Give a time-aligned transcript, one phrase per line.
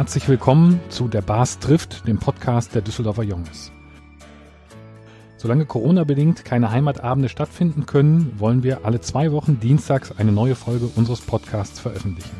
[0.00, 3.70] Herzlich willkommen zu Der Bars trifft, dem Podcast der Düsseldorfer Junges.
[5.36, 10.88] Solange Corona-bedingt keine Heimatabende stattfinden können, wollen wir alle zwei Wochen dienstags eine neue Folge
[10.96, 12.34] unseres Podcasts veröffentlichen.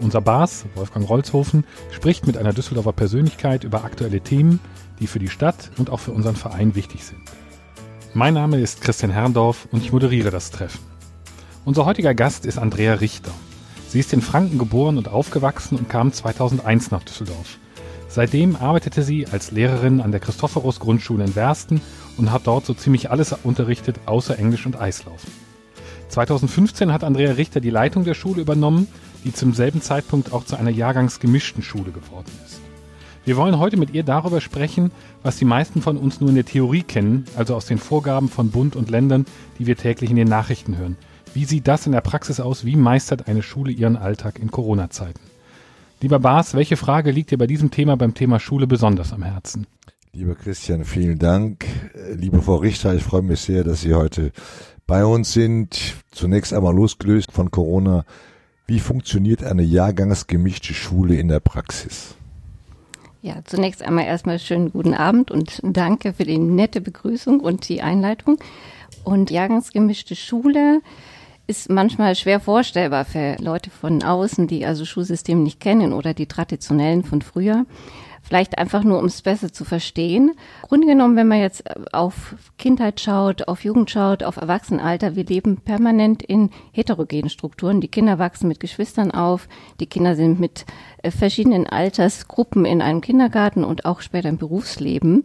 [0.00, 4.58] Unser Bars, Wolfgang Rolzhofen, spricht mit einer Düsseldorfer Persönlichkeit über aktuelle Themen,
[4.98, 7.22] die für die Stadt und auch für unseren Verein wichtig sind.
[8.14, 10.80] Mein Name ist Christian Herrndorf und ich moderiere das Treffen.
[11.64, 13.30] Unser heutiger Gast ist Andrea Richter.
[13.96, 17.56] Sie ist in Franken geboren und aufgewachsen und kam 2001 nach Düsseldorf.
[18.08, 21.80] Seitdem arbeitete sie als Lehrerin an der Christophorus Grundschule in Wersten
[22.18, 25.32] und hat dort so ziemlich alles unterrichtet, außer Englisch und Eislaufen.
[26.10, 28.86] 2015 hat Andrea Richter die Leitung der Schule übernommen,
[29.24, 32.60] die zum selben Zeitpunkt auch zu einer jahrgangsgemischten Schule geworden ist.
[33.24, 34.90] Wir wollen heute mit ihr darüber sprechen,
[35.22, 38.50] was die meisten von uns nur in der Theorie kennen, also aus den Vorgaben von
[38.50, 39.24] Bund und Ländern,
[39.58, 40.98] die wir täglich in den Nachrichten hören,
[41.36, 42.64] wie sieht das in der Praxis aus?
[42.64, 45.20] Wie meistert eine Schule ihren Alltag in Corona-Zeiten?
[46.00, 49.66] Lieber Bas, welche Frage liegt dir bei diesem Thema beim Thema Schule besonders am Herzen?
[50.14, 51.66] Lieber Christian, vielen Dank.
[52.14, 54.32] Liebe Frau Richter, ich freue mich sehr, dass Sie heute
[54.86, 55.78] bei uns sind.
[56.10, 58.06] Zunächst einmal losgelöst von Corona.
[58.66, 62.14] Wie funktioniert eine jahrgangsgemischte Schule in der Praxis?
[63.20, 67.82] Ja, zunächst einmal erstmal schönen guten Abend und danke für die nette Begrüßung und die
[67.82, 68.38] Einleitung.
[69.04, 70.80] Und jahrgangsgemischte Schule
[71.46, 76.26] ist manchmal schwer vorstellbar für Leute von außen, die also Schulsystem nicht kennen oder die
[76.26, 77.66] traditionellen von früher.
[78.26, 80.32] Vielleicht einfach nur, um es besser zu verstehen.
[80.62, 81.62] Grunde genommen, wenn man jetzt
[81.94, 87.80] auf Kindheit schaut, auf Jugend schaut, auf Erwachsenenalter, wir leben permanent in heterogenen Strukturen.
[87.80, 90.64] Die Kinder wachsen mit Geschwistern auf, die Kinder sind mit
[91.10, 95.24] verschiedenen Altersgruppen in einem Kindergarten und auch später im Berufsleben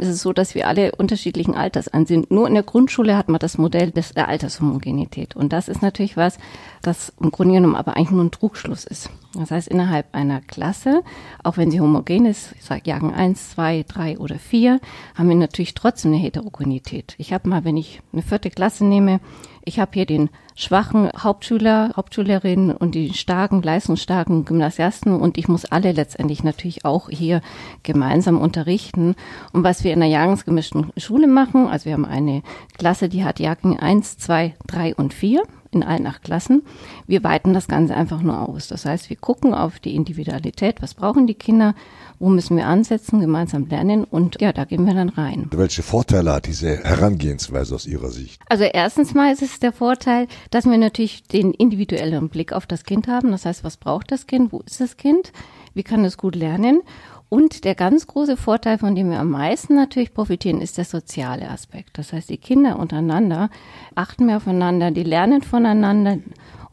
[0.00, 2.30] ist es so, dass wir alle unterschiedlichen Alters an sind.
[2.30, 5.36] Nur in der Grundschule hat man das Modell des, der Altershomogenität.
[5.36, 6.38] Und das ist natürlich was,
[6.82, 9.10] das im Grunde genommen aber eigentlich nur ein Trugschluss ist.
[9.34, 11.02] Das heißt, innerhalb einer Klasse,
[11.42, 14.80] auch wenn sie homogen ist, ich sage Jagen eins, zwei, drei oder vier,
[15.14, 17.14] haben wir natürlich trotzdem eine Heterogenität.
[17.18, 19.20] Ich habe mal, wenn ich eine vierte Klasse nehme,
[19.64, 25.64] ich habe hier den schwachen Hauptschüler, Hauptschülerin und die starken, leistungsstarken Gymnasiasten und ich muss
[25.64, 27.40] alle letztendlich natürlich auch hier
[27.82, 29.14] gemeinsam unterrichten.
[29.52, 32.42] Und was wir in der jahrgangsgemischten Schule machen, also wir haben eine
[32.76, 35.42] Klasse, die hat Jahrgang eins, zwei, drei und vier
[35.72, 36.62] in allen acht Klassen.
[37.06, 38.68] Wir weiten das Ganze einfach nur aus.
[38.68, 41.74] Das heißt, wir gucken auf die Individualität, was brauchen die Kinder,
[42.18, 45.48] wo müssen wir ansetzen, gemeinsam lernen und ja, da gehen wir dann rein.
[45.50, 48.40] Welche Vorteile hat diese Herangehensweise aus Ihrer Sicht?
[48.48, 52.84] Also erstens mal ist es der Vorteil, dass wir natürlich den individuellen Blick auf das
[52.84, 53.32] Kind haben.
[53.32, 54.52] Das heißt, was braucht das Kind?
[54.52, 55.32] Wo ist das Kind?
[55.74, 56.82] Wie kann es gut lernen?
[57.32, 61.48] Und der ganz große Vorteil, von dem wir am meisten natürlich profitieren, ist der soziale
[61.48, 61.96] Aspekt.
[61.96, 63.48] Das heißt, die Kinder untereinander
[63.94, 66.18] achten mehr aufeinander, die lernen voneinander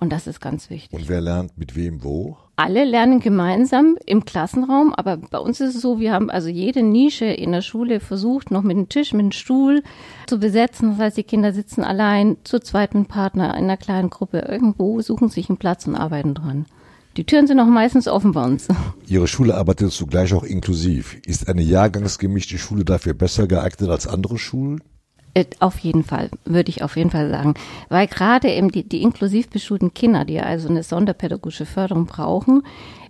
[0.01, 0.99] und das ist ganz wichtig.
[0.99, 2.35] Und wer lernt mit wem wo?
[2.57, 6.83] Alle lernen gemeinsam im Klassenraum, aber bei uns ist es so, wir haben also jede
[6.83, 9.81] Nische in der Schule versucht, noch mit einem Tisch, mit einem Stuhl
[10.27, 10.89] zu besetzen.
[10.89, 14.99] Das heißt, die Kinder sitzen allein, zu zweit mit Partner in einer kleinen Gruppe irgendwo,
[14.99, 16.65] suchen sich einen Platz und arbeiten dran.
[17.17, 18.67] Die Türen sind auch meistens offen bei uns.
[19.07, 21.17] Ihre Schule arbeitet zugleich auch inklusiv.
[21.25, 24.81] Ist eine jahrgangsgemischte Schule dafür besser geeignet als andere Schulen?
[25.33, 27.53] Äh, auf jeden Fall, würde ich auf jeden Fall sagen.
[27.89, 32.63] Weil gerade eben die, die inklusiv beschulten Kinder, die also eine sonderpädagogische Förderung brauchen,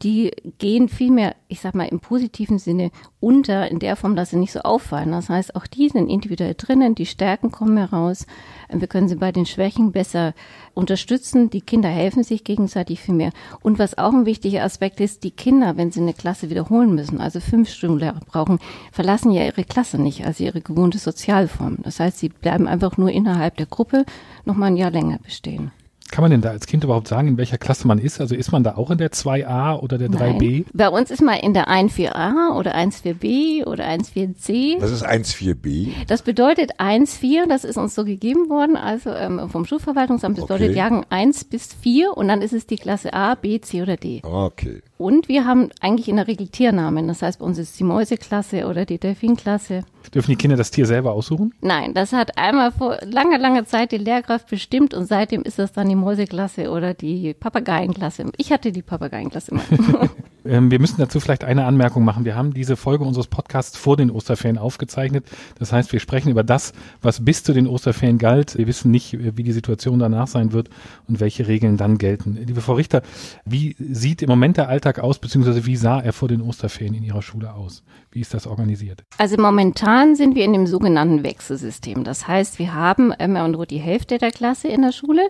[0.04, 4.38] die gehen vielmehr, ich sag mal, im positiven Sinne unter, in der Form, dass sie
[4.38, 5.12] nicht so auffallen.
[5.12, 8.26] Das heißt, auch die sind individuell drinnen, die Stärken kommen heraus.
[8.72, 10.34] Wir können sie bei den Schwächen besser
[10.74, 11.50] unterstützen.
[11.50, 13.32] Die Kinder helfen sich gegenseitig viel mehr.
[13.62, 17.20] Und was auch ein wichtiger Aspekt ist, die Kinder, wenn sie eine Klasse wiederholen müssen,
[17.20, 18.60] also fünf Stundenlehrer brauchen,
[18.92, 21.78] verlassen ja ihre Klasse nicht, also ihre gewohnte Sozialform.
[21.84, 24.06] Das heißt, sie bleiben einfach nur innerhalb der Gruppe
[24.46, 25.72] noch mal ein Jahr länger bestehen.
[26.12, 28.20] Kann man denn da als Kind überhaupt sagen, in welcher Klasse man ist?
[28.20, 30.66] Also ist man da auch in der 2a oder der 3b?
[30.74, 34.82] Bei uns ist man in der 1-4a oder 1-4b oder 1-4c.
[34.82, 35.92] Was ist 1-4b?
[36.08, 40.70] Das bedeutet 1-4, das ist uns so gegeben worden, also ähm, vom Schulverwaltungsamt, das bedeutet
[40.70, 40.78] okay.
[40.78, 44.22] Jahrgang 1 bis 4 und dann ist es die Klasse A, B, C oder D.
[44.24, 44.82] Okay.
[45.00, 47.08] Und wir haben eigentlich in der Regel Tiernamen.
[47.08, 49.86] Das heißt, bei uns ist die Mäuseklasse oder die Delfinklasse.
[50.14, 51.54] Dürfen die Kinder das Tier selber aussuchen?
[51.62, 55.72] Nein, das hat einmal vor langer, langer Zeit die Lehrkraft bestimmt und seitdem ist das
[55.72, 58.26] dann die Mäuseklasse oder die Papageienklasse.
[58.36, 59.62] Ich hatte die Papageienklasse immer.
[60.46, 62.26] Ähm, wir müssen dazu vielleicht eine Anmerkung machen.
[62.26, 65.26] Wir haben diese Folge unseres Podcasts vor den Osterferien aufgezeichnet.
[65.58, 68.58] Das heißt, wir sprechen über das, was bis zu den Osterferien galt.
[68.58, 70.70] Wir wissen nicht, wie die Situation danach sein wird
[71.08, 72.38] und welche Regeln dann gelten.
[72.46, 73.02] Liebe Frau Richter,
[73.46, 77.04] wie sieht im Moment der Alltag aus, beziehungsweise wie sah er vor den Osterferien in
[77.04, 77.84] Ihrer Schule aus?
[78.12, 79.04] Wie ist das organisiert?
[79.18, 82.04] Also momentan sind wir in dem sogenannten Wechselsystem.
[82.04, 85.22] Das heißt, wir haben immer nur die Hälfte der Klasse in der Schule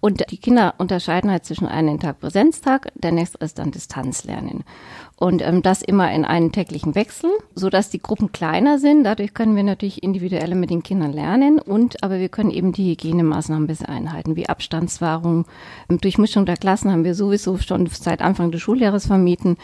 [0.00, 4.45] und die Kinder unterscheiden halt zwischen einem Tag Präsenztag, der nächste ist dann Distanzlernen.
[4.46, 4.64] Lernen.
[5.18, 9.04] Und ähm, das immer in einen täglichen Wechsel, so dass die Gruppen kleiner sind.
[9.04, 12.90] Dadurch können wir natürlich individuell mit den Kindern lernen und aber wir können eben die
[12.90, 15.46] Hygienemaßnahmen besser einhalten, wie Abstandswahrung.
[15.88, 19.56] Durchmischung der Klassen haben wir sowieso schon seit Anfang des Schuljahres vermieten.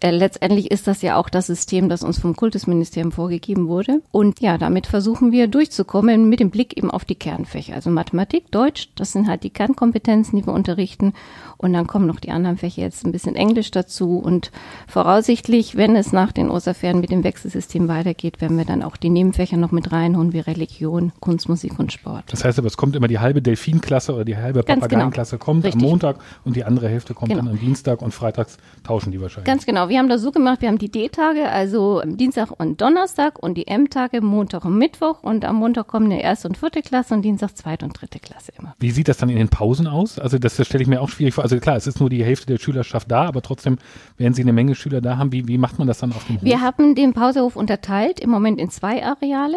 [0.00, 4.00] Äh, letztendlich ist das ja auch das System, das uns vom Kultusministerium vorgegeben wurde.
[4.12, 7.74] Und ja, damit versuchen wir durchzukommen mit dem Blick eben auf die Kernfächer.
[7.74, 11.14] Also Mathematik, Deutsch, das sind halt die Kernkompetenzen, die wir unterrichten.
[11.58, 14.18] Und dann kommen noch die anderen Fächer jetzt ein bisschen Englisch dazu.
[14.18, 14.52] Und
[14.86, 19.10] voraussichtlich, wenn es nach den Osterferien mit dem Wechselsystem weitergeht, werden wir dann auch die
[19.10, 22.24] Nebenfächer noch mit reinholen, wie Religion, Kunst, Musik und Sport.
[22.28, 24.80] Das heißt aber, es kommt immer die halbe Delfinklasse oder die halbe genau.
[24.80, 25.44] Papageienklasse genau.
[25.44, 25.82] kommt Richtig.
[25.82, 27.42] am Montag und die andere Hälfte kommt genau.
[27.42, 29.46] dann am Dienstag und freitags tauschen die wahrscheinlich.
[29.46, 29.88] Ganz genau.
[29.88, 33.66] Wir haben das so gemacht, wir haben die D-Tage, also Dienstag und Donnerstag und die
[33.66, 37.56] M-Tage Montag und Mittwoch und am Montag kommen eine erste und vierte Klasse und Dienstag
[37.56, 38.76] zweite und dritte Klasse immer.
[38.78, 40.20] Wie sieht das dann in den Pausen aus?
[40.20, 41.47] Also das, das stelle ich mir auch schwierig vor.
[41.50, 43.78] Also klar, es ist nur die Hälfte der Schülerschaft da, aber trotzdem
[44.18, 45.32] werden Sie eine Menge Schüler da haben.
[45.32, 46.44] Wie, wie macht man das dann auf dem Hof?
[46.44, 49.56] Wir haben den Pausehof unterteilt, im Moment in zwei Areale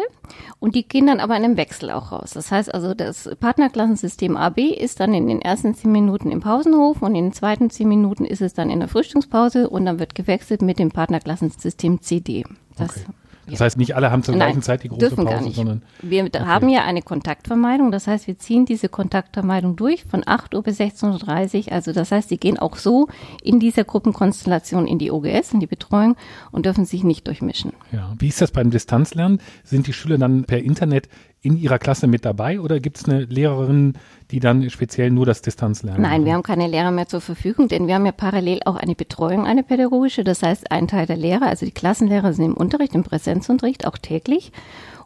[0.58, 2.30] und die gehen dann aber in einem Wechsel auch raus.
[2.32, 7.02] Das heißt also, das Partnerklassensystem AB ist dann in den ersten zehn Minuten im Pausenhof
[7.02, 10.14] und in den zweiten zehn Minuten ist es dann in der Frühstückspause und dann wird
[10.14, 12.44] gewechselt mit dem Partnerklassensystem CD.
[12.78, 13.06] Das okay.
[13.46, 15.82] Das heißt, nicht alle haben zur Nein, gleichen Zeit die große Pause, sondern.
[16.00, 16.40] Wir okay.
[16.40, 17.90] haben ja eine Kontaktvermeidung.
[17.90, 21.72] Das heißt, wir ziehen diese Kontaktvermeidung durch von 8 Uhr bis 16.30 Uhr.
[21.72, 23.08] Also das heißt, sie gehen auch so
[23.42, 26.16] in dieser Gruppenkonstellation in die OGS, in die Betreuung
[26.52, 27.72] und dürfen sich nicht durchmischen.
[27.90, 28.14] Ja.
[28.18, 29.40] Wie ist das beim Distanzlernen?
[29.64, 31.08] Sind die Schüler dann per Internet
[31.42, 33.94] in ihrer Klasse mit dabei oder gibt es eine Lehrerin,
[34.30, 36.24] die dann speziell nur das Distanzlernen Nein, machen?
[36.24, 39.44] wir haben keine Lehrer mehr zur Verfügung, denn wir haben ja parallel auch eine Betreuung,
[39.44, 40.22] eine pädagogische.
[40.22, 43.98] Das heißt, ein Teil der Lehrer, also die Klassenlehrer sind im Unterricht, im Präsenzunterricht, auch
[43.98, 44.52] täglich.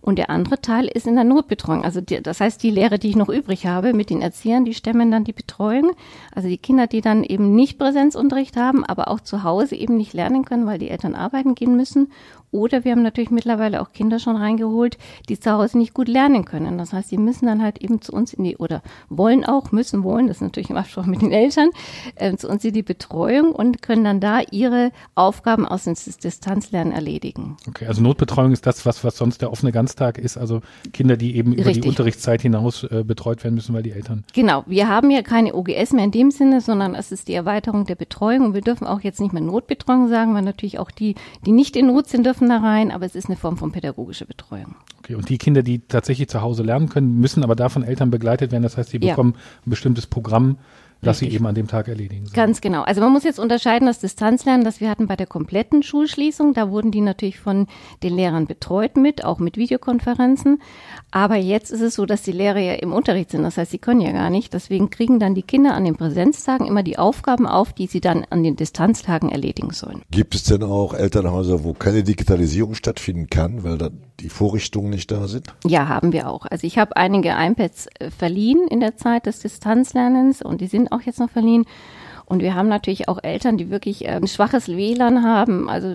[0.07, 1.83] Und der andere Teil ist in der Notbetreuung.
[1.83, 4.73] Also die, das heißt, die Lehrer, die ich noch übrig habe mit den Erziehern, die
[4.73, 5.97] stemmen dann die Betreuung.
[6.33, 10.13] Also die Kinder, die dann eben nicht Präsenzunterricht haben, aber auch zu Hause eben nicht
[10.13, 12.13] lernen können, weil die Eltern arbeiten gehen müssen.
[12.57, 14.99] Oder wir haben natürlich mittlerweile auch Kinder schon reingeholt,
[15.29, 16.79] die zu Hause nicht gut lernen können.
[16.79, 20.03] Das heißt, die müssen dann halt eben zu uns in die, oder wollen auch, müssen
[20.03, 21.71] wollen, das ist natürlich im Absprache mit den Eltern,
[22.15, 26.93] äh, zu uns in die Betreuung und können dann da ihre Aufgaben aus dem Distanzlernen
[26.93, 27.57] erledigen.
[27.69, 30.63] Okay, also Notbetreuung ist das, was, was sonst der offene Ganztag ist, also
[30.93, 31.83] Kinder, die eben über Richtig.
[31.83, 34.25] die Unterrichtszeit hinaus äh, betreut werden müssen, weil die Eltern.
[34.33, 37.85] Genau, wir haben ja keine OGS mehr in dem Sinne, sondern es ist die Erweiterung
[37.85, 41.15] der Betreuung und wir dürfen auch jetzt nicht mehr Notbetreuung sagen, weil natürlich auch die,
[41.45, 43.73] die nicht in Not sind, dürfen dürfen da rein, aber es ist eine Form von
[43.73, 44.77] pädagogischer Betreuung.
[44.99, 48.53] Okay, und die Kinder, die tatsächlich zu Hause lernen können, müssen aber davon Eltern begleitet
[48.53, 48.63] werden.
[48.63, 49.41] Das heißt, sie bekommen ja.
[49.67, 50.59] ein bestimmtes Programm,
[51.03, 52.35] das sie eben an dem Tag erledigen sollen.
[52.35, 52.83] Ganz genau.
[52.83, 56.55] Also man muss jetzt unterscheiden das Distanzlernen, das wir hatten bei der kompletten Schulschließung.
[56.55, 57.67] Da wurden die natürlich von
[58.03, 60.61] den Lehrern betreut mit, auch mit Videokonferenzen.
[61.11, 63.43] Aber jetzt ist es so, dass die Lehrer ja im Unterricht sind.
[63.43, 64.53] Das heißt, sie können ja gar nicht.
[64.53, 68.27] Deswegen kriegen dann die Kinder an den Präsenztagen immer die Aufgaben auf, die sie dann
[68.31, 70.03] an den Distanztagen erledigen sollen.
[70.11, 73.91] Gibt es denn auch Elternhäuser, wo keine Digitalisierung stattfinden kann, weil da
[74.21, 75.55] die Vorrichtungen nicht da sind?
[75.67, 76.47] Ja, haben wir auch.
[76.47, 80.86] Also ich habe einige iPads äh, verliehen in der Zeit des Distanzlernens und die sind
[80.93, 81.65] auch jetzt noch verliehen.
[82.27, 85.95] Und wir haben natürlich auch Eltern, die wirklich ähm, schwaches WLAN haben, also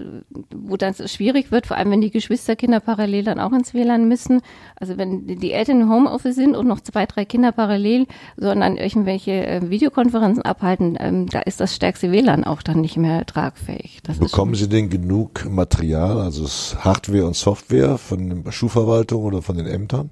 [0.56, 4.42] wo dann schwierig wird, vor allem wenn die Geschwisterkinder parallel dann auch ins WLAN müssen.
[4.78, 8.08] Also wenn die Eltern im Homeoffice sind und noch zwei, drei Kinder parallel,
[8.38, 13.26] sondern irgendwelche äh, Videokonferenzen abhalten, ähm, da ist das stärkste WLAN auch dann nicht mehr
[13.26, 14.00] tragfähig.
[14.04, 16.46] Das Bekommen Sie denn genug Material, also
[16.80, 20.12] Hardware und Software von der Schulverwaltung oder von den Ämtern?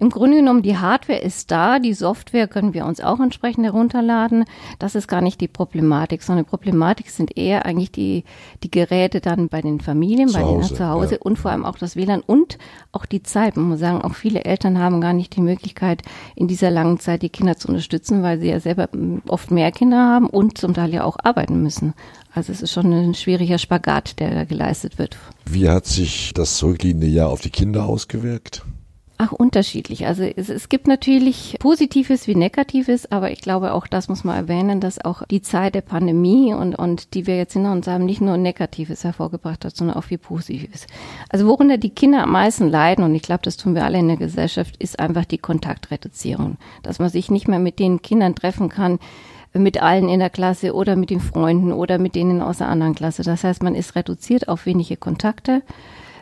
[0.00, 4.46] Im Grunde genommen, die Hardware ist da, die Software können wir uns auch entsprechend herunterladen.
[4.78, 8.24] Das ist gar nicht die Problematik, sondern die Problematik sind eher eigentlich die,
[8.62, 11.20] die Geräte dann bei den Familien, zu bei Hause, denen zu Hause ja.
[11.20, 12.56] und vor allem auch das WLAN und
[12.92, 13.58] auch die Zeit.
[13.58, 16.00] Man muss sagen, auch viele Eltern haben gar nicht die Möglichkeit,
[16.34, 19.70] in dieser langen Zeit die Kinder zu unterstützen, weil sie ja selber hm, oft mehr
[19.70, 21.92] Kinder haben und zum Teil ja auch arbeiten müssen.
[22.32, 25.18] Also es ist schon ein schwieriger Spagat, der da geleistet wird.
[25.44, 28.64] Wie hat sich das zurückliegende Jahr auf die Kinder ausgewirkt?
[29.22, 30.06] Ach, unterschiedlich.
[30.06, 34.34] Also es, es gibt natürlich Positives wie Negatives, aber ich glaube auch das muss man
[34.34, 38.06] erwähnen, dass auch die Zeit der Pandemie und, und die wir jetzt hinter uns haben,
[38.06, 40.86] nicht nur Negatives hervorgebracht hat, sondern auch viel Positives.
[41.28, 44.08] Also worunter die Kinder am meisten leiden, und ich glaube, das tun wir alle in
[44.08, 46.56] der Gesellschaft, ist einfach die Kontaktreduzierung.
[46.82, 48.98] Dass man sich nicht mehr mit den Kindern treffen kann,
[49.52, 52.94] mit allen in der Klasse oder mit den Freunden oder mit denen aus der anderen
[52.94, 53.22] Klasse.
[53.22, 55.60] Das heißt, man ist reduziert auf wenige Kontakte.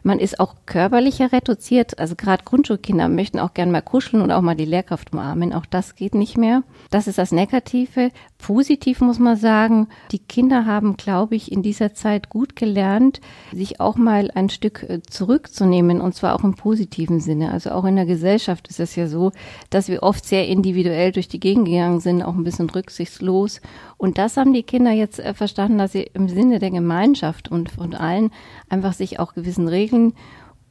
[0.02, 1.98] Man ist auch körperlicher reduziert.
[1.98, 5.52] Also gerade Grundschulkinder möchten auch gern mal kuscheln und auch mal die Lehrkraft umarmen.
[5.52, 6.62] Auch das geht nicht mehr.
[6.90, 8.10] Das ist das Negative.
[8.38, 13.20] Positiv muss man sagen, die Kinder haben, glaube ich, in dieser Zeit gut gelernt,
[13.52, 17.50] sich auch mal ein Stück äh, zurückzunehmen und zwar auch im positiven Sinne.
[17.50, 19.32] Also auch in der Gesellschaft ist es ja so,
[19.70, 23.60] dass wir oft sehr individuell durch die Gegend gegangen sind, auch ein bisschen rücksichtslos.
[23.96, 27.72] Und das haben die Kinder jetzt äh, verstanden, dass sie im Sinne der Gemeinschaft und
[27.72, 28.30] von allen
[28.68, 30.14] einfach sich auch gewissen Regeln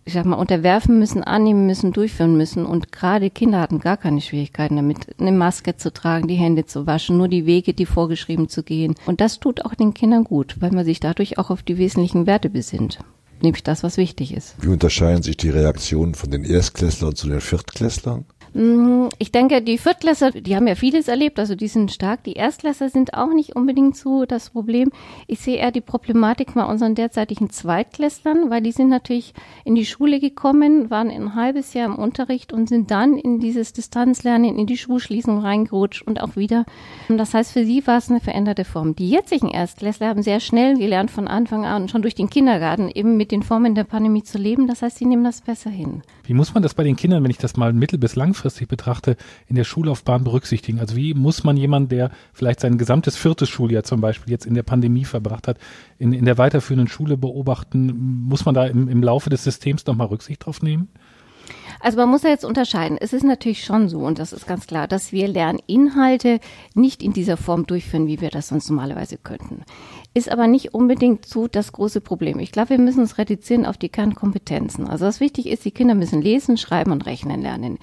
[0.07, 2.65] ich sag mal, unterwerfen müssen, annehmen müssen, durchführen müssen.
[2.65, 6.87] Und gerade Kinder hatten gar keine Schwierigkeiten damit, eine Maske zu tragen, die Hände zu
[6.87, 8.95] waschen, nur die Wege, die vorgeschrieben zu gehen.
[9.05, 12.25] Und das tut auch den Kindern gut, weil man sich dadurch auch auf die wesentlichen
[12.25, 12.99] Werte besinnt.
[13.41, 14.55] Nämlich das, was wichtig ist.
[14.61, 18.25] Wie unterscheiden sich die Reaktionen von den Erstklässlern zu den Viertklässlern?
[18.57, 22.23] Mhm, ich denke, die Viertklässler, die haben ja vieles erlebt, also die sind stark.
[22.23, 24.89] Die Erstklässler sind auch nicht unbedingt so das Problem.
[25.27, 29.85] Ich sehe eher die Problematik bei unseren derzeitigen Zweitklässlern, weil die sind natürlich in die
[29.85, 34.65] Schule gekommen, waren ein halbes Jahr im Unterricht und sind dann in dieses Distanzlernen, in
[34.65, 36.65] die Schulschließung reingerutscht und auch wieder.
[37.09, 38.95] Das heißt, für sie war es eine veränderte Form.
[38.95, 43.17] Die jetzigen Erstklässler haben sehr schnell gelernt von Anfang an, schon durch den Kindergarten, eben
[43.17, 44.65] mit den Formen der Pandemie zu leben.
[44.65, 46.01] Das heißt, sie nehmen das besser hin.
[46.23, 48.67] Wie muss man das bei den Kindern, wenn ich das mal mittel- bis langfristig langfristig
[48.67, 50.79] betrachte, in der Schullaufbahn berücksichtigen?
[50.79, 54.53] Also wie muss man jemand, der vielleicht sein gesamtes viertes Schuljahr zum Beispiel jetzt in
[54.53, 55.57] der Pandemie verbracht hat,
[55.97, 58.25] in, in der weiterführenden Schule beobachten?
[58.27, 60.89] Muss man da im, im Laufe des Systems nochmal Rücksicht drauf nehmen?
[61.79, 62.97] Also man muss ja jetzt unterscheiden.
[62.99, 66.39] Es ist natürlich schon so, und das ist ganz klar, dass wir Lerninhalte
[66.73, 69.63] nicht in dieser Form durchführen, wie wir das sonst normalerweise könnten.
[70.13, 72.39] Ist aber nicht unbedingt so das große Problem.
[72.39, 74.87] Ich glaube, wir müssen es reduzieren auf die Kernkompetenzen.
[74.87, 77.77] Also was wichtig ist, die Kinder müssen lesen, schreiben und rechnen lernen.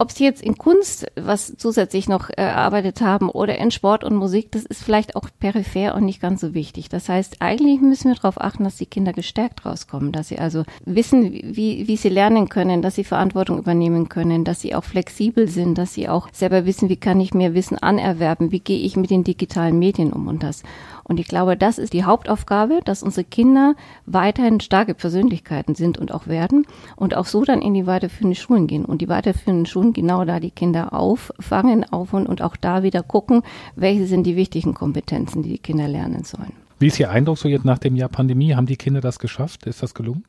[0.00, 4.52] Ob sie jetzt in Kunst was zusätzlich noch erarbeitet haben oder in Sport und Musik,
[4.52, 6.88] das ist vielleicht auch peripher und nicht ganz so wichtig.
[6.88, 10.62] Das heißt, eigentlich müssen wir darauf achten, dass die Kinder gestärkt rauskommen, dass sie also
[10.84, 15.48] wissen, wie, wie sie lernen können, dass sie Verantwortung übernehmen können, dass sie auch flexibel
[15.48, 18.96] sind, dass sie auch selber wissen, wie kann ich mir Wissen anerwerben, wie gehe ich
[18.96, 20.62] mit den digitalen Medien um und das.
[21.08, 23.74] Und ich glaube, das ist die Hauptaufgabe, dass unsere Kinder
[24.04, 28.66] weiterhin starke Persönlichkeiten sind und auch werden und auch so dann in die weiterführenden Schulen
[28.66, 28.84] gehen.
[28.84, 33.42] Und die weiterführenden Schulen genau da die Kinder auffangen, aufholen und auch da wieder gucken,
[33.76, 36.52] welche sind die wichtigen Kompetenzen, die die Kinder lernen sollen.
[36.78, 38.54] Wie ist Ihr Eindruck so jetzt nach dem Jahr Pandemie?
[38.54, 39.66] Haben die Kinder das geschafft?
[39.66, 40.24] Ist das gelungen?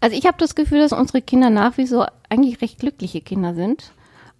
[0.00, 3.54] Also ich habe das Gefühl, dass unsere Kinder nach wie vor eigentlich recht glückliche Kinder
[3.54, 3.92] sind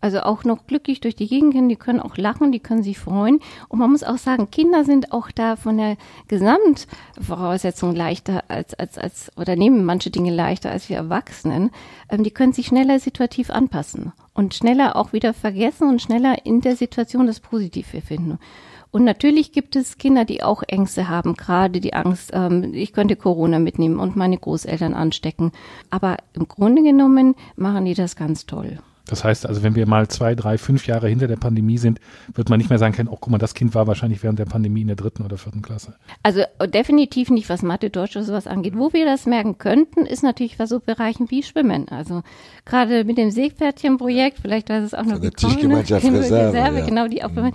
[0.05, 2.99] also auch noch glücklich durch die Gegend gehen, die können auch lachen, die können sich
[2.99, 3.41] freuen.
[3.71, 5.97] Und man muss auch sagen, Kinder sind auch da von der
[6.29, 11.71] Gesamtvoraussetzung leichter als, als, als, oder nehmen manche Dinge leichter als wir Erwachsenen.
[12.11, 16.61] Ähm, die können sich schneller situativ anpassen und schneller auch wieder vergessen und schneller in
[16.61, 18.39] der Situation das Positive finden.
[18.91, 23.17] Und natürlich gibt es Kinder, die auch Ängste haben, gerade die Angst, ähm, ich könnte
[23.17, 25.51] Corona mitnehmen und meine Großeltern anstecken.
[25.91, 28.79] Aber im Grunde genommen machen die das ganz toll.
[29.07, 32.01] Das heißt also, wenn wir mal zwei, drei, fünf Jahre hinter der Pandemie sind,
[32.33, 34.47] wird man nicht mehr sagen können, oh guck mal, das Kind war wahrscheinlich während der
[34.47, 35.95] Pandemie in der dritten oder vierten Klasse.
[36.23, 38.79] Also definitiv nicht, was Mathe, Deutsch oder sowas angeht.
[38.79, 41.89] Wo wir das merken könnten, ist natürlich bei so Bereichen wie Schwimmen.
[41.89, 42.23] Also
[42.65, 46.87] gerade mit dem Seepferdchenprojekt, vielleicht weiß es auch noch die Tischgemeinschaft Reserve, Reserve ja.
[46.87, 47.53] genau, die auch mhm.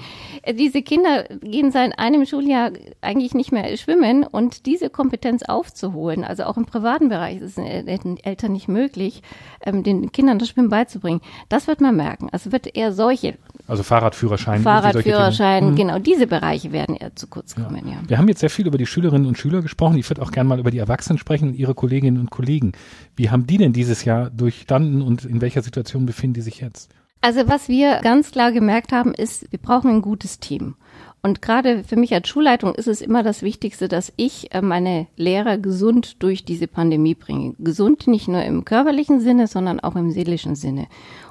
[0.54, 6.44] Diese Kinder gehen seit einem Schuljahr eigentlich nicht mehr schwimmen und diese Kompetenz aufzuholen, also
[6.44, 9.24] auch im privaten Bereich ist es den Eltern nicht möglich,
[9.66, 11.22] ähm, den Kindern das Schwimmen beizubringen.
[11.48, 12.28] Das wird man merken.
[12.32, 13.38] Es wird eher solche.
[13.68, 14.62] Also Fahrradführerschein.
[14.62, 15.76] Fahrradführerschein, mhm.
[15.76, 16.00] genau.
[16.00, 17.94] Diese Bereiche werden eher zu kurz kommen, ja.
[17.94, 18.00] ja.
[18.08, 19.98] Wir haben jetzt sehr viel über die Schülerinnen und Schüler gesprochen.
[19.98, 22.74] Ich würde auch gerne mal über die Erwachsenen sprechen, Ihre Kolleginnen und Kollegen.
[23.16, 26.92] Wie haben die denn dieses Jahr durchstanden und in welcher Situation befinden die sich jetzt?
[27.22, 30.76] Also was wir ganz klar gemerkt haben, ist, wir brauchen ein gutes Team.
[31.22, 35.08] Und gerade für mich als Schulleitung ist es immer das Wichtigste, dass ich äh, meine
[35.18, 37.56] Lehrer gesund durch diese Pandemie bringe.
[37.60, 40.88] Gesund nicht nur im körperlichen Sinne, sondern auch im seelischen Sinne.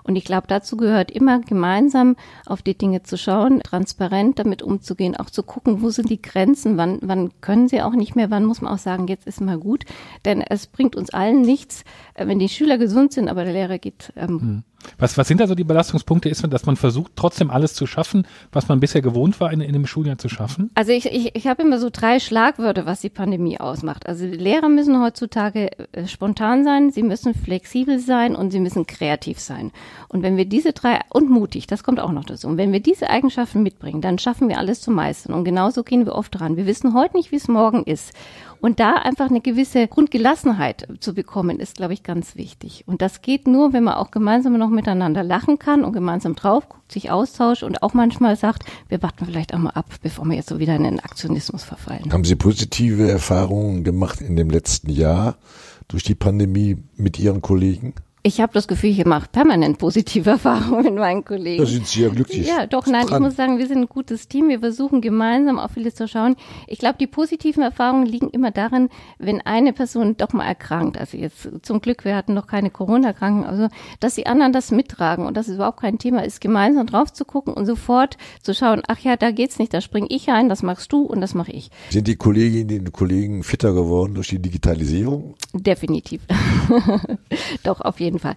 [0.08, 5.14] Und ich glaube, dazu gehört immer gemeinsam auf die Dinge zu schauen, transparent damit umzugehen,
[5.14, 8.46] auch zu gucken, wo sind die Grenzen, wann, wann können sie auch nicht mehr, wann
[8.46, 9.84] muss man auch sagen, jetzt ist mal gut.
[10.24, 11.84] Denn es bringt uns allen nichts,
[12.14, 14.64] äh, wenn die Schüler gesund sind, aber der Lehrer geht ähm, hm.
[14.96, 16.28] Was, was sind da so die Belastungspunkte?
[16.28, 19.74] Ist, dass man versucht, trotzdem alles zu schaffen, was man bisher gewohnt war, in, in
[19.74, 20.70] einem Schuljahr zu schaffen?
[20.74, 24.06] Also ich, ich, ich habe immer so drei Schlagwörter, was die Pandemie ausmacht.
[24.06, 29.40] Also Lehrer müssen heutzutage äh, spontan sein, sie müssen flexibel sein und sie müssen kreativ
[29.40, 29.72] sein.
[30.08, 32.46] Und wenn wir diese drei, und mutig, das kommt auch noch dazu.
[32.48, 35.34] Und wenn wir diese Eigenschaften mitbringen, dann schaffen wir alles zu meistern.
[35.34, 36.56] Und genauso gehen wir oft dran.
[36.56, 38.12] Wir wissen heute nicht, wie es morgen ist.
[38.60, 42.82] Und da einfach eine gewisse Grundgelassenheit zu bekommen, ist, glaube ich, ganz wichtig.
[42.86, 46.68] Und das geht nur, wenn man auch gemeinsam noch miteinander lachen kann und gemeinsam drauf
[46.68, 50.36] guckt, sich austauscht und auch manchmal sagt, wir warten vielleicht auch mal ab, bevor wir
[50.36, 52.12] jetzt so wieder in den Aktionismus verfallen.
[52.12, 55.36] Haben Sie positive Erfahrungen gemacht in dem letzten Jahr
[55.86, 57.94] durch die Pandemie mit Ihren Kollegen?
[58.22, 61.62] Ich habe das Gefühl, ich mache permanent positive Erfahrungen mit meinen Kollegen.
[61.62, 62.46] Da sind Sie ja glücklich.
[62.46, 63.22] Ja, doch, nein, dran.
[63.22, 64.48] ich muss sagen, wir sind ein gutes Team.
[64.48, 66.36] Wir versuchen gemeinsam auf vieles zu schauen.
[66.66, 70.98] Ich glaube, die positiven Erfahrungen liegen immer darin, wenn eine Person doch mal erkrankt.
[70.98, 73.68] Also jetzt zum Glück, wir hatten noch keine Corona-Kranken, also
[74.00, 77.24] dass die anderen das mittragen und dass es überhaupt kein Thema ist, gemeinsam drauf zu
[77.24, 80.62] gucken und sofort zu schauen, ach ja, da geht's nicht, da springe ich ein, das
[80.62, 81.70] machst du und das mache ich.
[81.90, 85.34] Sind die Kolleginnen und Kollegen fitter geworden durch die Digitalisierung?
[85.54, 86.22] Definitiv.
[87.62, 88.36] doch, auf jeden jeden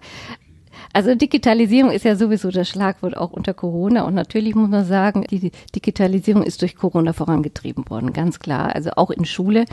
[0.92, 5.24] Also Digitalisierung ist ja sowieso das Schlagwort auch unter Corona und natürlich muss man sagen,
[5.30, 8.74] die Digitalisierung ist durch Corona vorangetrieben worden, ganz klar.
[8.74, 9.64] Also auch in Schule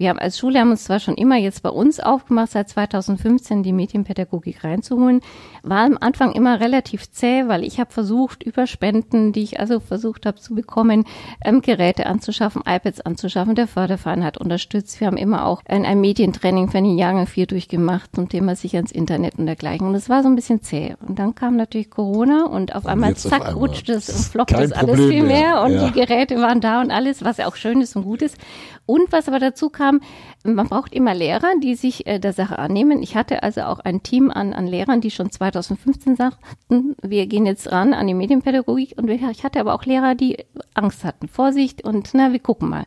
[0.00, 3.62] wir haben als Schule haben uns zwar schon immer jetzt bei uns aufgemacht, seit 2015
[3.62, 5.20] die Medienpädagogik reinzuholen,
[5.62, 9.78] war am Anfang immer relativ zäh, weil ich habe versucht, über Spenden, die ich also
[9.78, 11.04] versucht habe zu bekommen,
[11.44, 13.54] ähm, Geräte anzuschaffen, iPads anzuschaffen.
[13.54, 15.00] Der Förderverein hat unterstützt.
[15.00, 18.76] Wir haben immer auch ein, ein Medientraining für den Jahrgang 4 durchgemacht zum Thema sich
[18.76, 19.86] ans Internet und dergleichen.
[19.86, 20.96] Und es war so ein bisschen zäh.
[21.06, 23.52] Und dann kam natürlich Corona und auf einmal zack, einmal.
[23.52, 25.62] rutscht es und floppt es alles viel mehr, mehr.
[25.62, 25.90] und ja.
[25.90, 28.38] die Geräte waren da und alles, was ja auch schön ist und gut ist.
[28.86, 30.00] Und was aber dazu kam, haben,
[30.44, 33.02] man braucht immer Lehrer, die sich äh, der Sache annehmen.
[33.02, 37.46] Ich hatte also auch ein Team an, an Lehrern, die schon 2015 sagten, wir gehen
[37.46, 38.94] jetzt ran an die Medienpädagogik.
[38.96, 40.44] Und ich hatte aber auch Lehrer, die
[40.74, 42.84] Angst hatten, Vorsicht und na, wir gucken mal.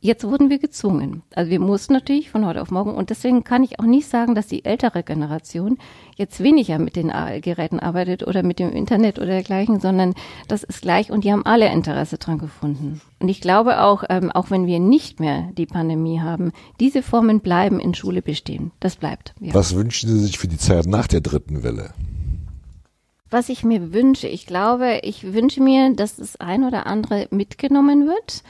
[0.00, 1.22] Jetzt wurden wir gezwungen.
[1.34, 2.94] Also wir mussten natürlich von heute auf morgen.
[2.94, 5.76] Und deswegen kann ich auch nicht sagen, dass die ältere Generation
[6.16, 7.12] jetzt weniger mit den
[7.42, 10.14] Geräten arbeitet oder mit dem Internet oder dergleichen, sondern
[10.46, 13.00] das ist gleich und die haben alle Interesse dran gefunden.
[13.18, 17.40] Und ich glaube auch, ähm, auch wenn wir nicht mehr die Pandemie haben, diese Formen
[17.40, 18.70] bleiben in Schule bestehen.
[18.78, 19.34] Das bleibt.
[19.40, 19.52] Ja.
[19.54, 21.92] Was wünschen Sie sich für die Zeit nach der dritten Welle?
[23.30, 28.06] Was ich mir wünsche, ich glaube, ich wünsche mir, dass das ein oder andere mitgenommen
[28.06, 28.44] wird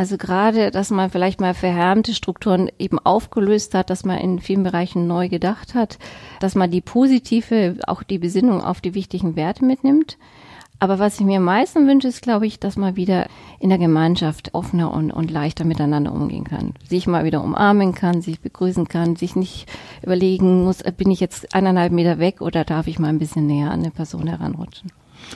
[0.00, 4.62] also gerade, dass man vielleicht mal verhärmte Strukturen eben aufgelöst hat, dass man in vielen
[4.62, 5.98] Bereichen neu gedacht hat,
[6.40, 10.16] dass man die positive, auch die Besinnung auf die wichtigen Werte mitnimmt.
[10.78, 13.26] Aber was ich mir am meisten wünsche, ist, glaube ich, dass man wieder
[13.58, 16.72] in der Gemeinschaft offener und, und leichter miteinander umgehen kann.
[16.88, 19.66] Sich mal wieder umarmen kann, sich begrüßen kann, sich nicht
[20.02, 23.70] überlegen muss, bin ich jetzt eineinhalb Meter weg oder darf ich mal ein bisschen näher
[23.70, 24.92] an eine Person heranrutschen.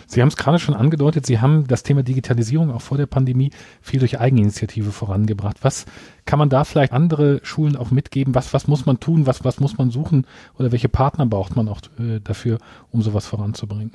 [0.06, 3.50] Sie haben es gerade schon angedeutet, Sie haben das Thema Digitalisierung auch vor der Pandemie
[3.80, 5.58] viel durch Eigeninitiative vorangebracht.
[5.62, 5.86] Was
[6.24, 8.34] kann man da vielleicht andere Schulen auch mitgeben?
[8.34, 9.26] Was, was muss man tun?
[9.26, 10.26] Was, was muss man suchen?
[10.58, 12.58] Oder welche Partner braucht man auch äh, dafür,
[12.90, 13.92] um sowas voranzubringen?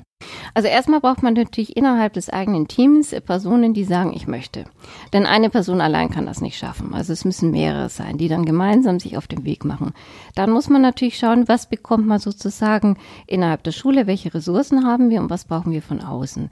[0.54, 4.64] Also erstmal braucht man natürlich innerhalb des eigenen Teams Personen, die sagen, ich möchte.
[5.12, 6.94] Denn eine Person allein kann das nicht schaffen.
[6.94, 9.92] Also es müssen mehrere sein, die dann gemeinsam sich auf den Weg machen.
[10.34, 15.10] Dann muss man natürlich schauen, was bekommt man sozusagen innerhalb der Schule, welche Ressourcen haben
[15.10, 16.50] wir und was brauchen wir von außen.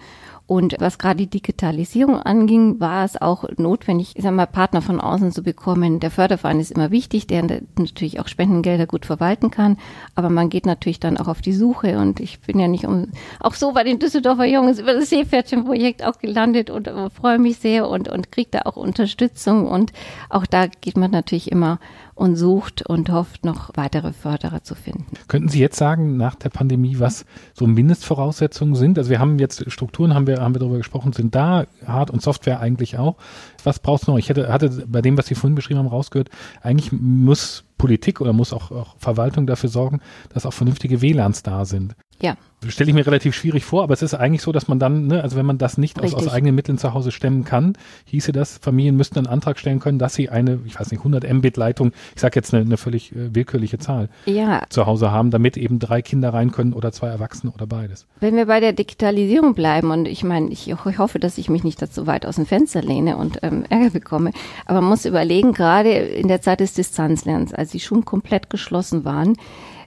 [0.48, 4.98] Und was gerade die Digitalisierung anging, war es auch notwendig, ich sag mal, Partner von
[4.98, 6.00] außen zu bekommen.
[6.00, 7.42] Der Förderverein ist immer wichtig, der
[7.76, 9.76] natürlich auch Spendengelder gut verwalten kann.
[10.14, 11.98] Aber man geht natürlich dann auch auf die Suche.
[11.98, 13.08] Und ich bin ja nicht um,
[13.40, 17.58] auch so bei den Düsseldorfer Jungs über das Seepferdchenprojekt auch gelandet und äh, freue mich
[17.58, 19.66] sehr und, und kriege da auch Unterstützung.
[19.66, 19.92] Und
[20.30, 21.78] auch da geht man natürlich immer
[22.18, 25.06] und sucht und hofft, noch weitere Förderer zu finden.
[25.28, 28.98] Könnten Sie jetzt sagen, nach der Pandemie, was so Mindestvoraussetzungen sind?
[28.98, 32.20] Also wir haben jetzt Strukturen, haben wir, haben wir darüber gesprochen, sind da, Hard- und
[32.20, 33.16] Software eigentlich auch.
[33.62, 34.18] Was brauchst du noch?
[34.18, 36.28] Ich hätte, hatte bei dem, was Sie vorhin beschrieben haben, rausgehört,
[36.60, 40.00] eigentlich muss Politik oder muss auch, auch Verwaltung dafür sorgen,
[40.34, 41.94] dass auch vernünftige WLANs da sind.
[42.20, 42.36] Ja.
[42.66, 45.22] Stelle ich mir relativ schwierig vor, aber es ist eigentlich so, dass man dann, ne,
[45.22, 47.74] also wenn man das nicht aus, aus, eigenen Mitteln zu Hause stemmen kann,
[48.06, 51.32] hieße das, Familien müssten einen Antrag stellen können, dass sie eine, ich weiß nicht, 100
[51.32, 54.62] Mbit Leitung, ich sage jetzt eine, eine völlig äh, willkürliche Zahl, ja.
[54.70, 58.06] zu Hause haben, damit eben drei Kinder rein können oder zwei Erwachsene oder beides.
[58.18, 61.62] Wenn wir bei der Digitalisierung bleiben und ich meine, ich, ich hoffe, dass ich mich
[61.62, 64.32] nicht dazu weit aus dem Fenster lehne und ähm, Ärger bekomme,
[64.66, 69.04] aber man muss überlegen, gerade in der Zeit des Distanzlernens, als die Schulen komplett geschlossen
[69.04, 69.36] waren,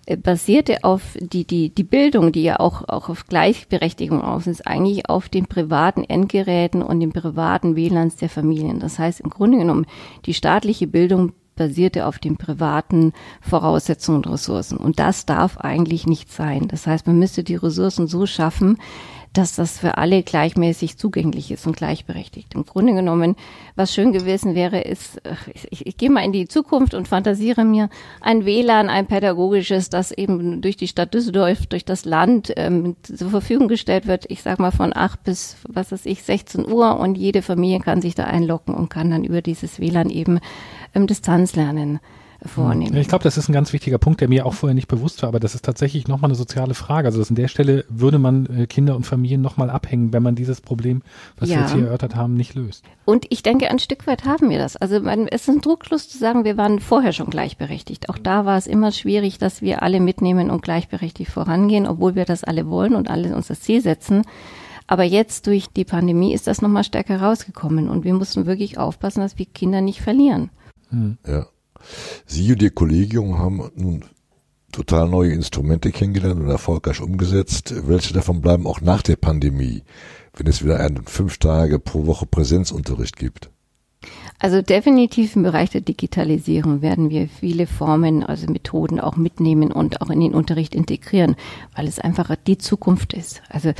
[0.05, 4.65] äh, basierte auf die, die, die Bildung, die ja auch, auch auf Gleichberechtigung aus ist,
[4.67, 8.79] eigentlich auf den privaten Endgeräten und den privaten WLANs der Familien.
[8.79, 9.85] Das heißt, im Grunde genommen,
[10.25, 14.77] die staatliche Bildung basierte auf den privaten Voraussetzungen und Ressourcen.
[14.77, 16.67] Und das darf eigentlich nicht sein.
[16.67, 18.77] Das heißt, man müsste die Ressourcen so schaffen,
[19.33, 22.53] dass das für alle gleichmäßig zugänglich ist und gleichberechtigt.
[22.53, 23.37] Im Grunde genommen,
[23.75, 25.21] was schön gewesen wäre, ist,
[25.69, 27.89] ich, ich gehe mal in die Zukunft und fantasiere mir
[28.19, 33.29] ein WLAN, ein pädagogisches, das eben durch die Stadt Düsseldorf, durch das Land ähm, zur
[33.29, 34.25] Verfügung gestellt wird.
[34.29, 38.01] Ich sage mal von acht bis, was weiß ich, 16 Uhr und jede Familie kann
[38.01, 40.39] sich da einloggen und kann dann über dieses WLAN eben
[40.93, 42.01] ähm, Distanzlernen
[42.45, 42.95] vornehmen.
[42.97, 45.29] Ich glaube, das ist ein ganz wichtiger Punkt, der mir auch vorher nicht bewusst war,
[45.29, 47.07] aber das ist tatsächlich nochmal eine soziale Frage.
[47.07, 50.61] Also an der Stelle würde man äh, Kinder und Familien nochmal abhängen, wenn man dieses
[50.61, 51.01] Problem,
[51.37, 51.55] was ja.
[51.55, 52.83] wir jetzt hier erörtert haben, nicht löst.
[53.05, 54.75] Und ich denke, ein Stück weit haben wir das.
[54.75, 58.09] Also man, es ist ein Druckschluss zu sagen, wir waren vorher schon gleichberechtigt.
[58.09, 62.25] Auch da war es immer schwierig, dass wir alle mitnehmen und gleichberechtigt vorangehen, obwohl wir
[62.25, 64.23] das alle wollen und alle uns das Ziel setzen.
[64.87, 69.21] Aber jetzt durch die Pandemie ist das nochmal stärker rausgekommen und wir mussten wirklich aufpassen,
[69.21, 70.49] dass wir Kinder nicht verlieren.
[70.89, 71.17] Hm.
[71.25, 71.45] Ja.
[72.25, 74.05] Sie und Ihr Kollegium haben nun
[74.71, 77.73] total neue Instrumente kennengelernt und erfolgreich umgesetzt.
[77.87, 79.83] Welche davon bleiben auch nach der Pandemie,
[80.35, 83.49] wenn es wieder einen fünf Tage pro Woche Präsenzunterricht gibt?
[84.39, 90.01] Also definitiv im Bereich der Digitalisierung werden wir viele Formen, also Methoden auch mitnehmen und
[90.01, 91.35] auch in den Unterricht integrieren,
[91.75, 93.43] weil es einfach die Zukunft ist.
[93.49, 93.73] Also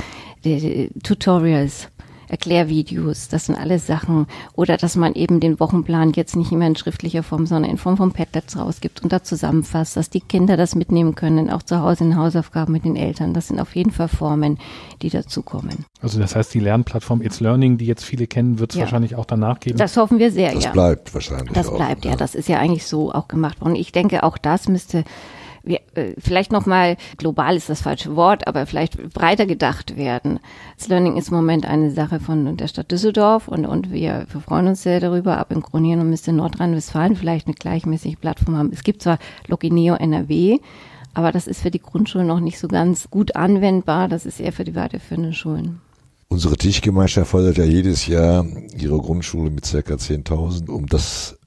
[0.44, 1.88] die, Tutorials,
[2.32, 4.26] Erklärvideos, das sind alles Sachen.
[4.54, 7.98] Oder dass man eben den Wochenplan jetzt nicht immer in schriftlicher Form, sondern in Form
[7.98, 12.04] von Padlets rausgibt und da zusammenfasst, dass die Kinder das mitnehmen können, auch zu Hause
[12.04, 13.34] in Hausaufgaben mit den Eltern.
[13.34, 14.58] Das sind auf jeden Fall Formen,
[15.02, 15.84] die dazukommen.
[16.00, 18.84] Also das heißt, die Lernplattform It's Learning, die jetzt viele kennen, wird es ja.
[18.84, 19.76] wahrscheinlich auch danach geben.
[19.76, 20.70] Das hoffen wir sehr, das ja.
[20.70, 21.52] Das bleibt wahrscheinlich.
[21.52, 22.12] Das auch, bleibt, ja.
[22.12, 22.16] ja.
[22.16, 23.76] Das ist ja eigentlich so auch gemacht worden.
[23.76, 25.04] Ich denke, auch das müsste
[25.62, 30.40] wir, äh, vielleicht nochmal, global ist das falsche Wort, aber vielleicht breiter gedacht werden.
[30.76, 34.40] Das Learning ist im Moment eine Sache von der Stadt Düsseldorf und, und wir, wir
[34.40, 38.70] freuen uns sehr darüber, aber im Grunde genommen müsste Nordrhein-Westfalen vielleicht eine gleichmäßige Plattform haben.
[38.72, 40.58] Es gibt zwar Logineo NRW,
[41.14, 44.08] aber das ist für die Grundschulen noch nicht so ganz gut anwendbar.
[44.08, 45.80] Das ist eher für die weiterführenden Schulen.
[46.28, 48.46] Unsere Tischgemeinschaft fordert ja jedes Jahr
[48.78, 51.38] ihre Grundschule mit circa 10.000, um das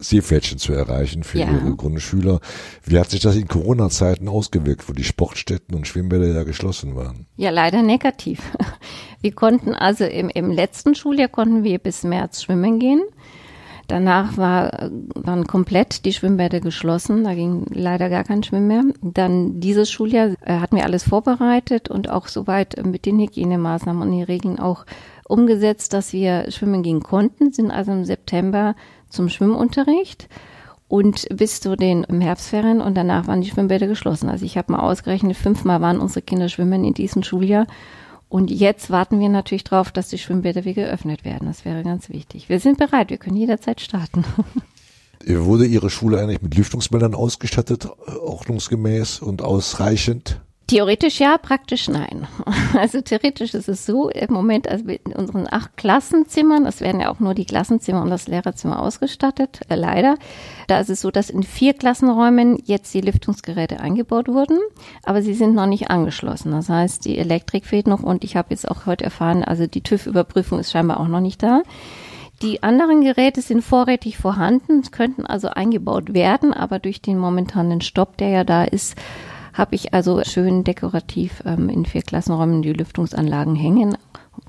[0.00, 1.50] Seepferdchen zu erreichen für ja.
[1.50, 2.40] ihre Grundschüler.
[2.84, 7.26] Wie hat sich das in Corona-Zeiten ausgewirkt, wo die Sportstätten und Schwimmbäder ja geschlossen waren?
[7.36, 8.40] Ja, leider negativ.
[9.20, 13.02] Wir konnten also im, im letzten Schuljahr konnten wir bis März schwimmen gehen.
[13.86, 17.24] Danach war, waren komplett die Schwimmbäder geschlossen.
[17.24, 18.84] Da ging leider gar kein Schwimmen mehr.
[19.02, 24.12] Dann dieses Schuljahr äh, hatten wir alles vorbereitet und auch soweit mit den Hygienemaßnahmen und
[24.12, 24.86] den Regeln auch
[25.26, 28.74] umgesetzt, dass wir schwimmen gehen konnten, sind also im September
[29.10, 30.28] zum Schwimmunterricht
[30.88, 34.28] und bis zu den Herbstferien und danach waren die Schwimmbäder geschlossen.
[34.28, 37.66] Also ich habe mal ausgerechnet, fünfmal waren unsere Kinder schwimmen in diesem Schuljahr.
[38.28, 41.46] Und jetzt warten wir natürlich darauf, dass die Schwimmbäder wieder geöffnet werden.
[41.46, 42.48] Das wäre ganz wichtig.
[42.48, 44.24] Wir sind bereit, wir können jederzeit starten.
[45.26, 50.40] Wurde Ihre Schule eigentlich mit Lüftungsbändern ausgestattet, ordnungsgemäß und ausreichend?
[50.70, 52.28] Theoretisch ja, praktisch nein.
[52.74, 57.10] Also theoretisch ist es so, im Moment also in unseren acht Klassenzimmern, das werden ja
[57.10, 60.14] auch nur die Klassenzimmer und das Lehrerzimmer ausgestattet, äh, leider.
[60.68, 64.60] Da ist es so, dass in vier Klassenräumen jetzt die Lüftungsgeräte eingebaut wurden,
[65.02, 66.52] aber sie sind noch nicht angeschlossen.
[66.52, 69.82] Das heißt, die Elektrik fehlt noch und ich habe jetzt auch heute erfahren, also die
[69.82, 71.64] TÜV-Überprüfung ist scheinbar auch noch nicht da.
[72.42, 78.16] Die anderen Geräte sind vorrätig vorhanden, könnten also eingebaut werden, aber durch den momentanen Stopp,
[78.18, 78.94] der ja da ist,
[79.60, 83.96] habe ich also schön dekorativ ähm, in vier Klassenräumen die Lüftungsanlagen hängen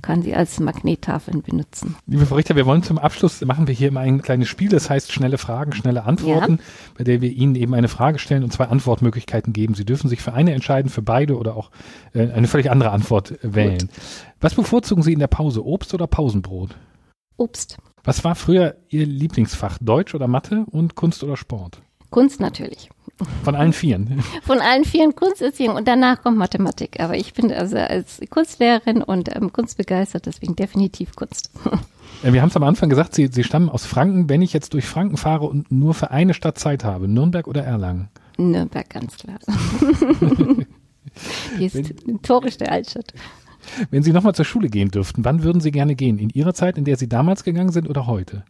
[0.01, 1.95] kann sie als Magnettafeln benutzen.
[2.07, 4.89] Liebe Frau Richter, wir wollen zum Abschluss, machen wir hier immer ein kleines Spiel, das
[4.89, 6.93] heißt schnelle Fragen, schnelle Antworten, ja.
[6.97, 9.73] bei der wir Ihnen eben eine Frage stellen und zwei Antwortmöglichkeiten geben.
[9.73, 11.71] Sie dürfen sich für eine entscheiden, für beide oder auch
[12.13, 13.79] äh, eine völlig andere Antwort wählen.
[13.79, 13.89] Gut.
[14.39, 16.75] Was bevorzugen Sie in der Pause, Obst oder Pausenbrot?
[17.37, 17.77] Obst.
[18.03, 21.81] Was war früher Ihr Lieblingsfach, Deutsch oder Mathe und Kunst oder Sport?
[22.09, 22.89] Kunst natürlich.
[23.43, 24.23] Von allen Vieren?
[24.43, 26.99] Von allen Vieren Kunsterziehung und danach kommt Mathematik.
[26.99, 31.51] Aber ich bin also als Kunstlehrerin und ähm, kunstbegeistert, deswegen definitiv Kunst.
[32.23, 34.29] Wir haben es am Anfang gesagt, Sie, Sie stammen aus Franken.
[34.29, 37.63] Wenn ich jetzt durch Franken fahre und nur für eine Stadt Zeit habe, Nürnberg oder
[37.63, 38.09] Erlangen?
[38.37, 39.39] Nürnberg, ganz klar.
[41.57, 43.13] Die ist notorisch der Altstadt.
[43.89, 46.19] Wenn Sie nochmal zur Schule gehen dürften, wann würden Sie gerne gehen?
[46.19, 48.43] In Ihrer Zeit, in der Sie damals gegangen sind oder heute?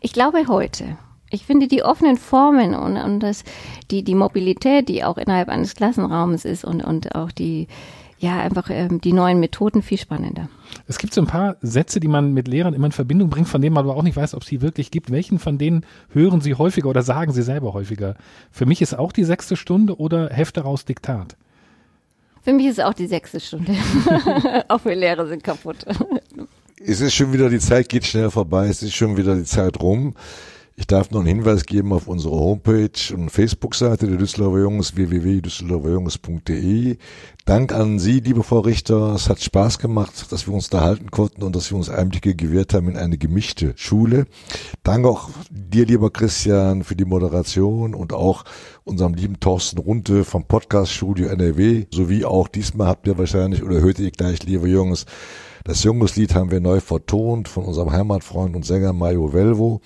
[0.00, 0.96] Ich glaube heute.
[1.32, 3.42] Ich finde die offenen Formen und, und das,
[3.90, 7.68] die, die Mobilität, die auch innerhalb eines Klassenraumes ist und, und auch die,
[8.18, 10.50] ja, einfach ähm, die neuen Methoden viel spannender.
[10.86, 13.62] Es gibt so ein paar Sätze, die man mit Lehrern immer in Verbindung bringt, von
[13.62, 15.10] denen man aber auch nicht weiß, ob es sie wirklich gibt.
[15.10, 18.14] Welchen von denen hören Sie häufiger oder sagen Sie selber häufiger?
[18.50, 21.36] Für mich ist auch die sechste Stunde oder Hefte raus Diktat.
[22.42, 23.74] Für mich ist auch die sechste Stunde.
[24.68, 25.86] auch wir Lehrer sind kaputt.
[26.84, 29.80] es ist schon wieder, die Zeit geht schnell vorbei, es ist schon wieder die Zeit
[29.80, 30.14] rum.
[30.82, 36.96] Ich darf noch einen Hinweis geben auf unsere Homepage und Facebook-Seite der Düsseldorfer Jungs, www.düsseldorferjungs.de.
[37.44, 39.14] Dank an Sie, liebe Frau Richter.
[39.14, 42.34] Es hat Spaß gemacht, dass wir uns da halten konnten und dass wir uns Einblicke
[42.34, 44.26] gewährt haben in eine gemischte Schule.
[44.82, 48.44] Danke auch dir, lieber Christian, für die Moderation und auch
[48.82, 53.80] unserem lieben Thorsten Runte vom Podcast Studio NRW, sowie auch diesmal habt ihr wahrscheinlich oder
[53.80, 55.06] hört ihr gleich, liebe Jungs,
[55.64, 59.80] Das Junguslied haben wir neu vertont von unserem Heimatfreund und Sänger Mario Velvo.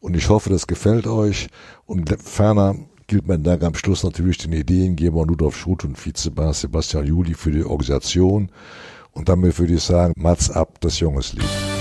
[0.00, 1.48] Und ich hoffe, das gefällt euch.
[1.86, 7.06] Und ferner gilt mein Dank am Schluss natürlich den Ideengeber Rudolf Schut und Vizebass Sebastian
[7.06, 8.50] Juli für die Organisation.
[9.12, 11.75] Und damit würde ich sagen, Mats ab, das Junguslied.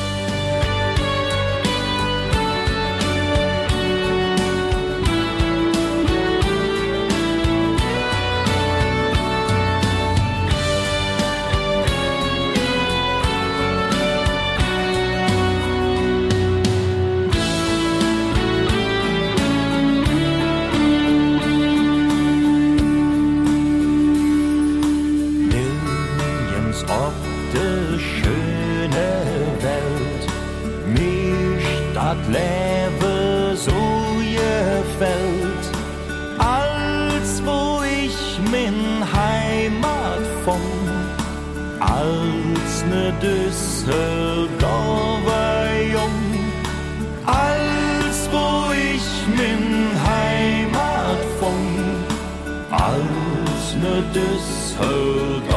[54.16, 55.55] Dies ist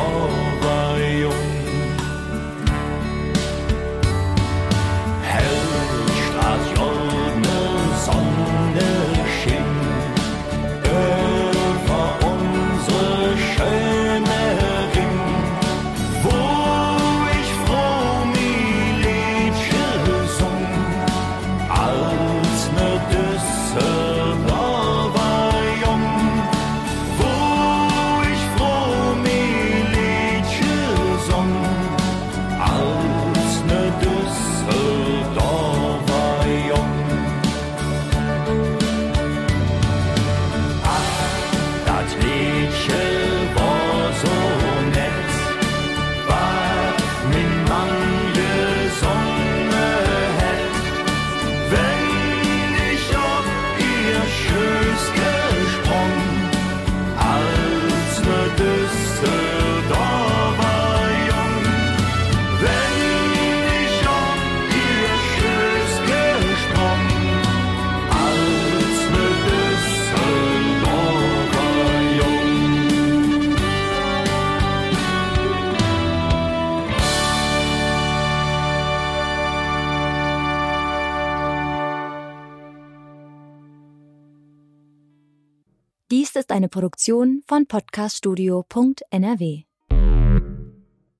[86.58, 89.67] eine Produktion von podcaststudio.nrw.